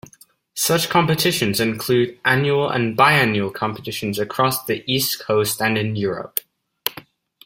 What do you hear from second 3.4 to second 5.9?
competitions across the East Coast and